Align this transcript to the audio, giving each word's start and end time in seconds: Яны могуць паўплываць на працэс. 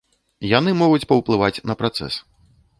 Яны 0.57 0.73
могуць 0.81 1.07
паўплываць 1.13 1.53
на 1.73 1.79
працэс. 1.85 2.13